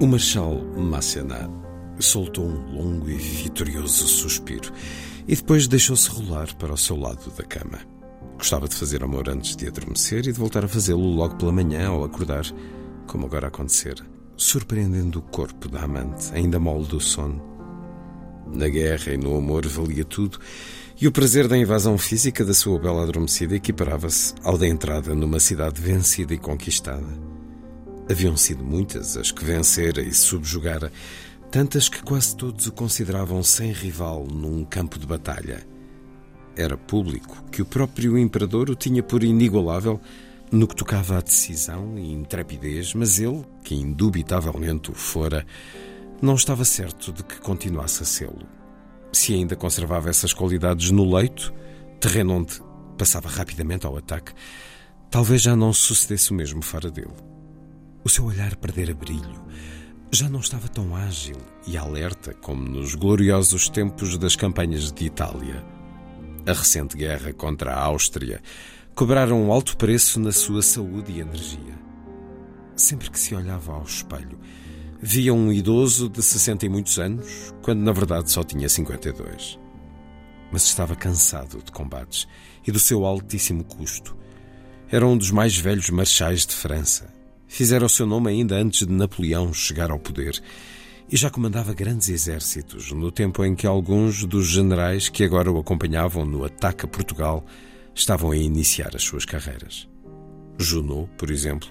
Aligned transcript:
O 0.00 0.06
Marechal 0.06 0.60
Massena 0.76 1.48
soltou 2.00 2.44
um 2.44 2.74
longo 2.74 3.08
e 3.08 3.14
vitorioso 3.14 4.08
suspiro 4.08 4.72
e 5.26 5.36
depois 5.36 5.68
deixou-se 5.68 6.10
rolar 6.10 6.52
para 6.56 6.74
o 6.74 6.76
seu 6.76 6.96
lado 6.96 7.30
da 7.30 7.44
cama. 7.44 7.78
Gostava 8.36 8.66
de 8.68 8.74
fazer 8.74 9.04
amor 9.04 9.28
antes 9.28 9.54
de 9.54 9.68
adormecer 9.68 10.26
e 10.26 10.32
de 10.32 10.38
voltar 10.38 10.64
a 10.64 10.68
fazê-lo 10.68 11.14
logo 11.14 11.36
pela 11.36 11.52
manhã 11.52 11.88
ao 11.88 12.02
acordar, 12.02 12.44
como 13.06 13.26
agora 13.26 13.46
acontecer, 13.46 13.94
surpreendendo 14.36 15.20
o 15.20 15.22
corpo 15.22 15.68
da 15.68 15.84
amante, 15.84 16.28
ainda 16.34 16.58
mole 16.58 16.86
do 16.86 17.00
sono. 17.00 17.40
Na 18.52 18.68
guerra 18.68 19.12
e 19.12 19.16
no 19.16 19.36
amor 19.36 19.64
valia 19.66 20.04
tudo, 20.04 20.40
e 21.00 21.06
o 21.06 21.12
prazer 21.12 21.46
da 21.46 21.56
invasão 21.56 21.96
física 21.96 22.44
da 22.44 22.52
sua 22.52 22.80
bela 22.80 23.04
adormecida 23.04 23.54
equiparava-se 23.54 24.34
ao 24.42 24.58
da 24.58 24.66
entrada 24.66 25.14
numa 25.14 25.38
cidade 25.38 25.80
vencida 25.80 26.34
e 26.34 26.38
conquistada. 26.38 27.33
Haviam 28.10 28.36
sido 28.36 28.62
muitas 28.62 29.16
as 29.16 29.30
que 29.30 29.44
vencera 29.44 30.02
e 30.02 30.12
subjugara, 30.12 30.92
tantas 31.50 31.88
que 31.88 32.02
quase 32.02 32.36
todos 32.36 32.66
o 32.66 32.72
consideravam 32.72 33.42
sem 33.42 33.72
rival 33.72 34.26
num 34.26 34.64
campo 34.64 34.98
de 34.98 35.06
batalha. 35.06 35.66
Era 36.54 36.76
público 36.76 37.44
que 37.50 37.62
o 37.62 37.66
próprio 37.66 38.18
imperador 38.18 38.68
o 38.68 38.74
tinha 38.74 39.02
por 39.02 39.24
inigualável 39.24 40.00
no 40.52 40.68
que 40.68 40.76
tocava 40.76 41.18
à 41.18 41.20
decisão 41.20 41.98
e 41.98 42.12
intrepidez, 42.12 42.92
mas 42.94 43.18
ele, 43.18 43.44
que 43.64 43.74
indubitavelmente 43.74 44.90
o 44.90 44.94
fora, 44.94 45.46
não 46.20 46.34
estava 46.34 46.64
certo 46.64 47.12
de 47.12 47.24
que 47.24 47.40
continuasse 47.40 48.02
a 48.02 48.06
sê-lo. 48.06 48.46
Se 49.12 49.32
ainda 49.32 49.56
conservava 49.56 50.10
essas 50.10 50.32
qualidades 50.32 50.90
no 50.90 51.10
leito, 51.12 51.52
terreno 52.00 52.34
onde 52.34 52.60
passava 52.98 53.28
rapidamente 53.28 53.86
ao 53.86 53.96
ataque, 53.96 54.32
talvez 55.10 55.40
já 55.42 55.56
não 55.56 55.72
sucedesse 55.72 56.30
o 56.30 56.34
mesmo 56.34 56.62
fora 56.62 56.90
dele. 56.90 57.14
O 58.04 58.08
seu 58.10 58.26
olhar 58.26 58.54
perdera 58.56 58.92
brilho. 58.92 59.42
Já 60.12 60.28
não 60.28 60.40
estava 60.40 60.68
tão 60.68 60.94
ágil 60.94 61.38
e 61.66 61.78
alerta 61.78 62.34
como 62.34 62.62
nos 62.62 62.94
gloriosos 62.94 63.70
tempos 63.70 64.18
das 64.18 64.36
campanhas 64.36 64.92
de 64.92 65.06
Itália. 65.06 65.64
A 66.46 66.52
recente 66.52 66.98
guerra 66.98 67.32
contra 67.32 67.72
a 67.72 67.82
Áustria 67.82 68.42
cobraram 68.94 69.42
um 69.42 69.50
alto 69.50 69.74
preço 69.78 70.20
na 70.20 70.32
sua 70.32 70.60
saúde 70.60 71.12
e 71.12 71.20
energia. 71.20 71.78
Sempre 72.76 73.10
que 73.10 73.18
se 73.18 73.34
olhava 73.34 73.72
ao 73.72 73.84
espelho, 73.84 74.38
via 75.00 75.32
um 75.32 75.50
idoso 75.50 76.10
de 76.10 76.22
60 76.22 76.66
e 76.66 76.68
muitos 76.68 76.98
anos, 76.98 77.54
quando 77.62 77.80
na 77.80 77.92
verdade 77.92 78.30
só 78.30 78.44
tinha 78.44 78.68
52. 78.68 79.58
Mas 80.52 80.64
estava 80.64 80.94
cansado 80.94 81.62
de 81.64 81.72
combates 81.72 82.28
e 82.66 82.70
do 82.70 82.78
seu 82.78 83.06
altíssimo 83.06 83.64
custo. 83.64 84.14
Era 84.90 85.06
um 85.06 85.16
dos 85.16 85.30
mais 85.30 85.56
velhos 85.56 85.88
marechais 85.88 86.44
de 86.44 86.54
França 86.54 87.14
Fizera 87.46 87.84
o 87.84 87.88
seu 87.88 88.06
nome 88.06 88.30
ainda 88.30 88.56
antes 88.56 88.86
de 88.86 88.92
Napoleão 88.92 89.52
chegar 89.52 89.90
ao 89.90 89.98
poder 89.98 90.40
e 91.10 91.16
já 91.16 91.30
comandava 91.30 91.74
grandes 91.74 92.08
exércitos 92.08 92.90
no 92.92 93.10
tempo 93.12 93.44
em 93.44 93.54
que 93.54 93.66
alguns 93.66 94.24
dos 94.24 94.48
generais 94.48 95.08
que 95.08 95.22
agora 95.22 95.50
o 95.50 95.58
acompanhavam 95.58 96.24
no 96.24 96.44
ataque 96.44 96.84
a 96.84 96.88
Portugal 96.88 97.44
estavam 97.94 98.30
a 98.30 98.36
iniciar 98.36 98.96
as 98.96 99.02
suas 99.02 99.24
carreiras. 99.24 99.88
Junot, 100.58 101.08
por 101.16 101.30
exemplo, 101.30 101.68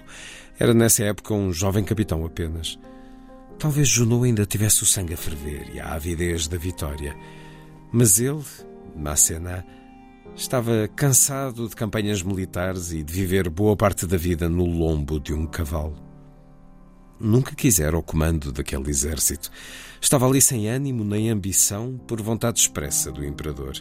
era 0.58 0.72
nessa 0.72 1.04
época 1.04 1.34
um 1.34 1.52
jovem 1.52 1.84
capitão 1.84 2.24
apenas. 2.24 2.78
Talvez 3.58 3.88
Junot 3.88 4.24
ainda 4.24 4.46
tivesse 4.46 4.82
o 4.82 4.86
sangue 4.86 5.14
a 5.14 5.16
ferver 5.16 5.68
e 5.74 5.80
a 5.80 5.94
avidez 5.94 6.46
da 6.48 6.56
vitória, 6.56 7.16
mas 7.92 8.18
ele, 8.18 8.42
Masséna, 8.96 9.64
Estava 10.36 10.88
cansado 10.96 11.68
de 11.68 11.76
campanhas 11.76 12.20
militares 12.20 12.90
e 12.90 13.04
de 13.04 13.12
viver 13.12 13.48
boa 13.48 13.76
parte 13.76 14.04
da 14.04 14.16
vida 14.16 14.48
no 14.48 14.64
lombo 14.64 15.20
de 15.20 15.32
um 15.32 15.46
cavalo. 15.46 15.94
Nunca 17.20 17.54
quisera 17.54 17.96
o 17.96 18.02
comando 18.02 18.50
daquele 18.50 18.90
exército. 18.90 19.48
Estava 20.00 20.26
ali 20.26 20.42
sem 20.42 20.68
ânimo 20.68 21.04
nem 21.04 21.30
ambição 21.30 21.96
por 22.08 22.20
vontade 22.20 22.58
expressa 22.58 23.12
do 23.12 23.24
imperador. 23.24 23.74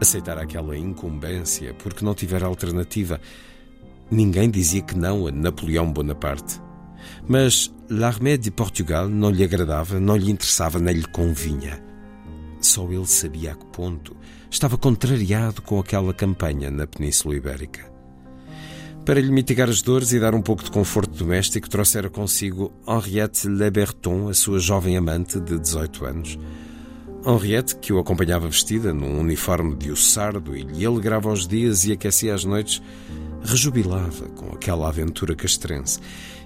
Aceitar 0.00 0.38
aquela 0.38 0.76
incumbência 0.76 1.72
porque 1.74 2.04
não 2.04 2.16
tivera 2.16 2.46
alternativa. 2.46 3.20
Ninguém 4.10 4.50
dizia 4.50 4.82
que 4.82 4.98
não 4.98 5.28
a 5.28 5.30
Napoleão 5.30 5.92
Bonaparte. 5.92 6.60
Mas 7.28 7.72
l'armée 7.88 8.36
de 8.36 8.50
Portugal 8.50 9.08
não 9.08 9.30
lhe 9.30 9.44
agradava, 9.44 10.00
não 10.00 10.16
lhe 10.16 10.32
interessava, 10.32 10.80
nem 10.80 10.96
lhe 10.96 11.06
convinha. 11.06 11.87
Só 12.68 12.84
ele 12.92 13.06
sabia 13.06 13.52
a 13.52 13.54
que 13.54 13.64
ponto 13.64 14.14
estava 14.50 14.76
contrariado 14.76 15.62
com 15.62 15.80
aquela 15.80 16.12
campanha 16.12 16.70
na 16.70 16.86
Península 16.86 17.34
Ibérica. 17.34 17.90
Para 19.06 19.22
lhe 19.22 19.32
mitigar 19.32 19.70
as 19.70 19.80
dores 19.80 20.12
e 20.12 20.20
dar 20.20 20.34
um 20.34 20.42
pouco 20.42 20.62
de 20.62 20.70
conforto 20.70 21.16
doméstico, 21.16 21.66
trouxera 21.66 22.10
consigo 22.10 22.70
Henriette 22.86 23.48
Le 23.48 23.70
Berton, 23.70 24.28
a 24.28 24.34
sua 24.34 24.58
jovem 24.58 24.98
amante 24.98 25.40
de 25.40 25.58
18 25.58 26.04
anos. 26.04 26.38
Henriette, 27.26 27.76
que 27.76 27.90
o 27.90 27.98
acompanhava 27.98 28.48
vestida 28.48 28.92
num 28.92 29.18
uniforme 29.18 29.74
de 29.74 29.90
ossardo 29.90 30.54
e 30.54 30.60
lhe 30.60 30.84
alegrava 30.84 31.32
os 31.32 31.48
dias 31.48 31.86
e 31.86 31.92
aquecia 31.92 32.34
as 32.34 32.44
noites, 32.44 32.82
rejubilava 33.42 34.28
com 34.28 34.54
aquela 34.54 34.88
aventura 34.88 35.34
castrense, 35.34 36.00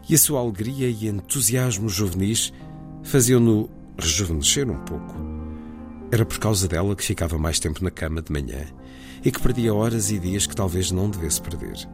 e 0.08 0.14
a 0.14 0.18
sua 0.18 0.38
alegria 0.38 0.88
e 0.88 1.08
entusiasmo 1.08 1.88
juvenis 1.88 2.52
faziam-no 3.02 3.68
rejuvenescer 3.98 4.70
um 4.70 4.78
pouco. 4.84 5.31
Era 6.12 6.26
por 6.26 6.38
causa 6.38 6.68
dela 6.68 6.94
que 6.94 7.02
ficava 7.02 7.38
mais 7.38 7.58
tempo 7.58 7.82
na 7.82 7.90
cama 7.90 8.20
de 8.20 8.30
manhã 8.30 8.66
e 9.24 9.32
que 9.32 9.40
perdia 9.40 9.72
horas 9.72 10.10
e 10.10 10.18
dias 10.18 10.46
que 10.46 10.54
talvez 10.54 10.90
não 10.90 11.08
devesse 11.08 11.40
perder. 11.40 11.88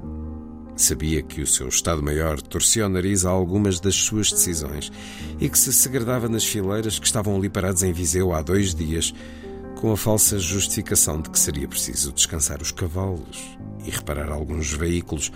Sabia 0.74 1.22
que 1.22 1.40
o 1.40 1.46
seu 1.46 1.68
Estado-Maior 1.68 2.42
torcia 2.42 2.86
o 2.86 2.88
nariz 2.88 3.24
a 3.24 3.30
algumas 3.30 3.78
das 3.78 3.94
suas 3.94 4.32
decisões 4.32 4.90
e 5.38 5.48
que 5.48 5.56
se 5.56 5.72
segredava 5.72 6.28
nas 6.28 6.44
fileiras 6.44 6.98
que 6.98 7.06
estavam 7.06 7.36
ali 7.36 7.48
parados 7.48 7.84
em 7.84 7.92
Viseu 7.92 8.32
há 8.32 8.42
dois 8.42 8.74
dias, 8.74 9.14
com 9.76 9.92
a 9.92 9.96
falsa 9.96 10.36
justificação 10.36 11.20
de 11.20 11.30
que 11.30 11.38
seria 11.38 11.68
preciso 11.68 12.12
descansar 12.12 12.60
os 12.60 12.72
cavalos 12.72 13.56
e 13.84 13.90
reparar 13.90 14.32
alguns 14.32 14.72
veículos, 14.72 15.30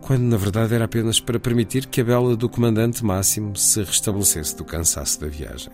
quando 0.00 0.22
na 0.22 0.36
verdade 0.36 0.74
era 0.74 0.86
apenas 0.86 1.20
para 1.20 1.38
permitir 1.38 1.86
que 1.86 2.00
a 2.00 2.04
bela 2.04 2.36
do 2.36 2.48
comandante 2.48 3.04
Máximo 3.04 3.54
se 3.54 3.80
restabelecesse 3.84 4.56
do 4.56 4.64
cansaço 4.64 5.20
da 5.20 5.28
viagem. 5.28 5.70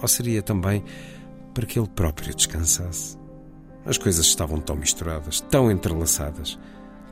Ou 0.00 0.08
seria 0.08 0.42
também 0.42 0.84
para 1.54 1.66
que 1.66 1.78
ele 1.78 1.88
próprio 1.88 2.34
descansasse? 2.34 3.16
As 3.84 3.96
coisas 3.96 4.26
estavam 4.26 4.60
tão 4.60 4.76
misturadas, 4.76 5.40
tão 5.40 5.70
entrelaçadas, 5.70 6.58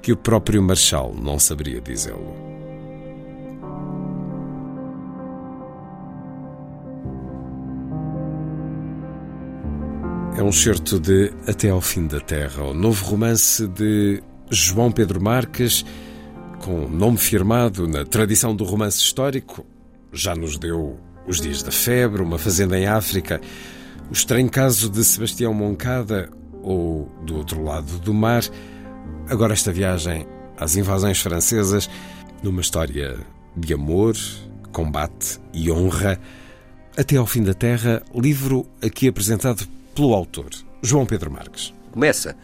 que 0.02 0.12
o 0.12 0.16
próprio 0.16 0.62
Marshal 0.62 1.14
não 1.14 1.38
saberia 1.38 1.80
dizê-lo. 1.80 2.34
É 10.36 10.42
um 10.42 10.50
certo 10.50 10.98
de 10.98 11.32
Até 11.46 11.70
ao 11.70 11.80
Fim 11.80 12.08
da 12.08 12.18
Terra, 12.18 12.64
o 12.64 12.74
novo 12.74 13.04
romance 13.04 13.68
de 13.68 14.20
João 14.50 14.90
Pedro 14.90 15.22
Marques, 15.22 15.84
com 16.60 16.88
nome 16.88 17.18
firmado 17.18 17.86
na 17.86 18.04
tradição 18.04 18.54
do 18.54 18.64
romance 18.64 18.98
histórico, 18.98 19.64
já 20.12 20.34
nos 20.34 20.58
deu 20.58 20.98
os 21.26 21.40
Dias 21.40 21.62
da 21.62 21.70
Febre, 21.70 22.22
Uma 22.22 22.38
Fazenda 22.38 22.78
em 22.78 22.86
África, 22.86 23.40
O 24.10 24.12
Estranho 24.12 24.50
Caso 24.50 24.90
de 24.90 25.04
Sebastião 25.04 25.54
Moncada 25.54 26.30
ou 26.62 27.10
Do 27.22 27.36
Outro 27.36 27.62
Lado 27.62 27.98
do 27.98 28.12
Mar. 28.12 28.42
Agora, 29.28 29.52
esta 29.52 29.72
viagem 29.72 30.26
às 30.58 30.76
invasões 30.76 31.20
francesas, 31.20 31.88
numa 32.42 32.60
história 32.60 33.18
de 33.56 33.74
amor, 33.74 34.16
combate 34.72 35.38
e 35.52 35.70
honra, 35.70 36.18
até 36.96 37.16
ao 37.16 37.26
fim 37.26 37.42
da 37.42 37.54
Terra, 37.54 38.02
livro 38.14 38.66
aqui 38.82 39.08
apresentado 39.08 39.66
pelo 39.94 40.14
autor, 40.14 40.50
João 40.82 41.06
Pedro 41.06 41.30
Marques. 41.30 41.72
Começa 41.92 42.36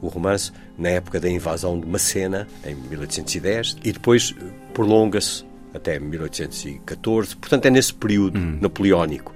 o 0.00 0.08
romance 0.08 0.52
na 0.76 0.90
época 0.90 1.20
da 1.20 1.30
invasão 1.30 1.78
de 1.78 1.86
Macena, 1.86 2.46
em 2.64 2.74
1810, 2.74 3.76
e 3.84 3.92
depois 3.92 4.34
prolonga-se 4.72 5.44
até 5.74 5.98
1814, 5.98 7.36
portanto 7.36 7.66
é 7.66 7.70
nesse 7.70 7.92
período 7.92 8.38
hum. 8.38 8.58
napoleónico. 8.60 9.34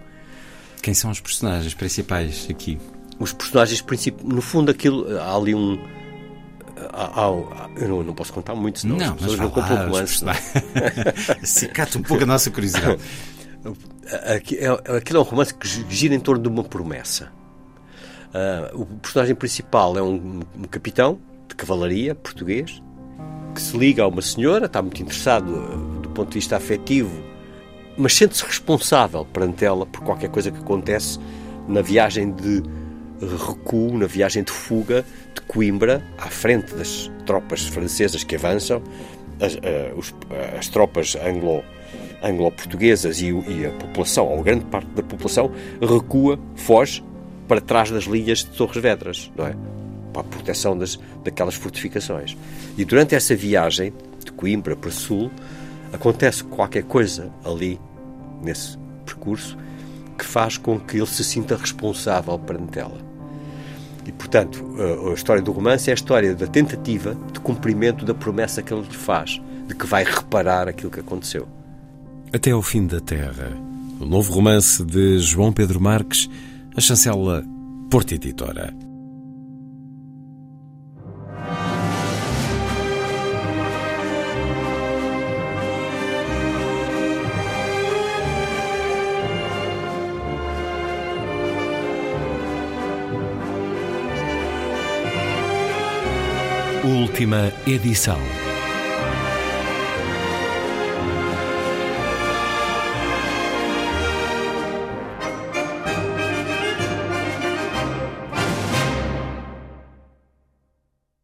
Quem 0.82 0.94
são 0.94 1.10
os 1.10 1.20
personagens 1.20 1.74
principais 1.74 2.46
aqui? 2.48 2.78
Os 3.18 3.32
personagens 3.32 3.82
principais, 3.82 4.24
no 4.24 4.40
fundo, 4.40 4.70
aquilo 4.70 5.18
há 5.18 5.34
ali 5.34 5.54
um. 5.54 5.78
Há, 6.92 7.24
há, 7.24 7.70
eu 7.76 7.88
não, 7.88 8.02
não, 8.04 8.14
posso 8.14 8.32
contar 8.32 8.54
muito, 8.54 8.78
senão 8.78 8.96
não, 8.96 9.06
as 9.06 9.12
pessoas 9.14 9.38
vão 9.38 9.50
comprar 9.50 9.74
um 9.74 9.86
romance. 9.86 10.24
Cicata 11.42 11.98
um 11.98 12.02
pouco 12.02 12.22
a 12.22 12.26
nossa 12.26 12.50
curiosidade. 12.50 12.98
É, 14.10 14.36
aquilo 14.96 15.18
é 15.18 15.20
um 15.20 15.22
romance 15.22 15.52
que 15.52 15.68
gira 15.90 16.14
em 16.14 16.20
torno 16.20 16.42
de 16.42 16.48
uma 16.48 16.64
promessa. 16.64 17.30
Uh, 18.28 18.82
o 18.82 18.86
personagem 18.86 19.34
principal 19.34 19.98
é 19.98 20.02
um, 20.02 20.40
um, 20.56 20.62
capitão 20.62 21.18
de 21.48 21.54
cavalaria 21.54 22.14
português 22.14 22.82
que 23.54 23.60
se 23.60 23.76
liga 23.76 24.02
a 24.02 24.06
uma 24.06 24.22
senhora, 24.22 24.66
está 24.66 24.80
muito 24.80 25.02
interessado 25.02 25.46
do 25.97 25.97
ponto 26.18 26.30
de 26.30 26.34
vista 26.34 26.56
afetivo, 26.56 27.22
mas 27.96 28.14
sente-se 28.14 28.44
responsável 28.44 29.24
perante 29.24 29.64
ela 29.64 29.86
por 29.86 30.02
qualquer 30.02 30.28
coisa 30.28 30.50
que 30.50 30.58
acontece 30.58 31.18
na 31.68 31.80
viagem 31.80 32.32
de 32.32 32.62
recuo, 33.20 33.96
na 33.96 34.06
viagem 34.06 34.42
de 34.42 34.50
fuga 34.50 35.04
de 35.34 35.40
Coimbra, 35.42 36.02
à 36.18 36.28
frente 36.28 36.74
das 36.74 37.10
tropas 37.24 37.66
francesas 37.66 38.24
que 38.24 38.34
avançam, 38.34 38.82
as, 39.40 39.54
uh, 39.54 39.58
os, 39.96 40.14
as 40.58 40.68
tropas 40.68 41.16
anglo 41.16 41.62
anglo-portuguesas 42.20 43.20
e, 43.20 43.30
e, 43.30 43.64
a 43.64 43.70
população, 43.70 44.26
ou 44.26 44.42
grande 44.42 44.64
parte 44.64 44.88
da 44.88 45.04
população, 45.04 45.52
recua, 45.80 46.36
foge 46.56 47.02
para 47.46 47.60
trás 47.60 47.92
das 47.92 48.04
linhas 48.04 48.40
de 48.40 48.46
Torres 48.46 48.82
Vedras, 48.82 49.30
não 49.36 49.46
é? 49.46 49.54
Para 50.12 50.22
a 50.22 50.24
proteção 50.24 50.76
das, 50.76 50.98
daquelas 51.22 51.54
fortificações. 51.54 52.36
E 52.76 52.84
durante 52.84 53.14
essa 53.14 53.36
viagem, 53.36 53.92
de 54.24 54.32
Coimbra 54.32 54.74
para 54.74 54.90
Sul, 54.90 55.30
acontece 55.92 56.44
qualquer 56.44 56.84
coisa 56.84 57.30
ali, 57.44 57.80
nesse 58.42 58.78
percurso, 59.04 59.56
que 60.16 60.24
faz 60.24 60.56
com 60.56 60.78
que 60.78 60.96
ele 60.96 61.06
se 61.06 61.22
sinta 61.22 61.56
responsável 61.56 62.38
perante 62.38 62.78
ela. 62.78 62.98
E, 64.06 64.12
portanto, 64.12 64.64
a, 65.10 65.12
história 65.12 65.42
do 65.42 65.52
romance 65.52 65.90
é 65.90 65.92
a 65.92 65.94
história 65.94 66.34
da 66.34 66.46
tentativa 66.46 67.16
de 67.32 67.40
cumprimento 67.40 68.04
da 68.04 68.14
promessa 68.14 68.62
que 68.62 68.72
ele 68.72 68.82
lhe 68.82 68.96
faz, 68.96 69.40
de 69.66 69.74
que 69.74 69.86
vai 69.86 70.02
reparar 70.02 70.66
aquilo 70.66 70.90
que 70.90 71.00
aconteceu. 71.00 71.46
Até 72.32 72.50
ao 72.50 72.62
fim 72.62 72.86
da 72.86 73.00
Terra, 73.00 73.52
o 74.00 74.06
novo 74.06 74.32
romance 74.32 74.82
de 74.84 75.18
João 75.18 75.52
Pedro 75.52 75.80
Marques, 75.80 76.28
a 76.74 76.80
chancela 76.80 77.44
Porta 77.90 78.14
Editora. 78.14 78.74
Última 97.18 97.52
edição. 97.66 98.47